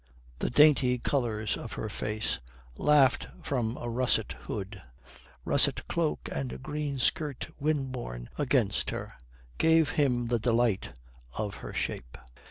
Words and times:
The 0.39 0.49
dainty 0.49 0.97
colours 0.97 1.55
of 1.55 1.73
her 1.73 1.87
face 1.87 2.39
laughed 2.75 3.27
from 3.43 3.77
a 3.77 3.87
russet 3.87 4.31
hood, 4.31 4.81
russet 5.45 5.87
cloak 5.87 6.27
and 6.31 6.63
green 6.63 6.97
skirt 6.97 7.49
wind 7.59 7.91
borne 7.91 8.27
against 8.35 8.89
her 8.89 9.13
gave 9.59 9.89
him 9.91 10.29
the 10.29 10.39
delight 10.39 10.89
of 11.37 11.53
her 11.61 11.75
shape. 11.75 12.17